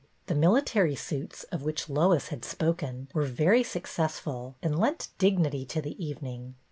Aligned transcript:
The 0.25 0.33
military 0.33 0.95
suits, 0.95 1.43
of 1.51 1.61
which 1.61 1.87
Lois 1.87 2.29
had 2.29 2.43
spoken, 2.43 3.07
were 3.13 3.21
very 3.23 3.61
successful 3.61 4.55
and 4.63 4.79
lent 4.79 5.09
dig 5.19 5.37
nity 5.37 5.67
to 5.69 5.79
the 5.79 6.03
evening. 6.03 6.55